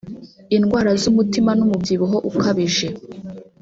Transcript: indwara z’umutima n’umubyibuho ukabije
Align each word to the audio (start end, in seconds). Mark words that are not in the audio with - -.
indwara 0.57 0.91
z’umutima 1.01 1.51
n’umubyibuho 1.57 2.17
ukabije 2.29 2.87